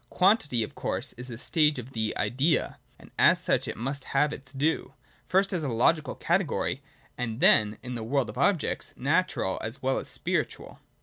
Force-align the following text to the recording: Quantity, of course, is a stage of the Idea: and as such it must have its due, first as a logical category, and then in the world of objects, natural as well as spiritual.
Quantity, 0.09 0.63
of 0.63 0.73
course, 0.73 1.13
is 1.13 1.29
a 1.29 1.37
stage 1.37 1.77
of 1.77 1.91
the 1.91 2.17
Idea: 2.17 2.79
and 2.97 3.11
as 3.19 3.39
such 3.39 3.67
it 3.67 3.77
must 3.77 4.05
have 4.17 4.33
its 4.33 4.51
due, 4.51 4.95
first 5.27 5.53
as 5.53 5.61
a 5.61 5.69
logical 5.69 6.15
category, 6.15 6.81
and 7.19 7.39
then 7.39 7.77
in 7.83 7.93
the 7.93 8.01
world 8.03 8.27
of 8.27 8.35
objects, 8.35 8.95
natural 8.97 9.59
as 9.61 9.83
well 9.83 9.99
as 9.99 10.07
spiritual. 10.07 10.79